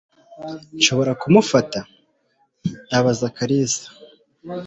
Nshobora 0.77 1.11
kumufata?" 1.21 1.79
abaza 2.97 3.27
Kalisa. 3.37 3.85